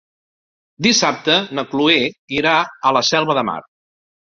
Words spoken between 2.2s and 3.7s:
irà a la Selva de Mar.